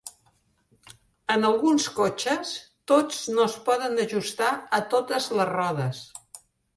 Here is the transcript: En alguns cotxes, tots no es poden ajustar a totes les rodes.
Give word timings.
En 1.33 1.43
alguns 1.49 1.83
cotxes, 1.97 2.53
tots 2.91 3.19
no 3.35 3.45
es 3.49 3.57
poden 3.67 3.93
ajustar 4.05 4.49
a 4.79 4.81
totes 4.95 5.29
les 5.41 5.49
rodes. 5.53 6.01